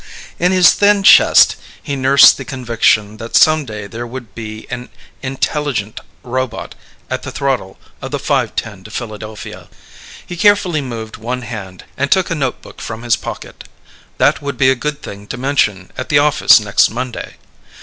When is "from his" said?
12.81-13.15